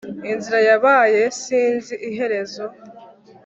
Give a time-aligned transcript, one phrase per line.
[0.31, 2.65] Inzira yabaye sinzi iherezo